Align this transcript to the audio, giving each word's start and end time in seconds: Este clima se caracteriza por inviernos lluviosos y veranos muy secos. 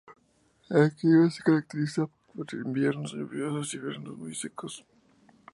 Este 0.71 0.95
clima 0.97 1.29
se 1.29 1.43
caracteriza 1.43 2.07
por 2.33 2.51
inviernos 2.55 3.13
lluviosos 3.13 3.71
y 3.75 3.77
veranos 3.77 4.17
muy 4.17 4.33
secos. 4.33 4.83